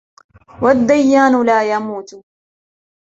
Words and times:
وَالدَّيَّانُ 0.61 1.45
لَا 1.45 1.63
يَمُوتُ 1.71 2.23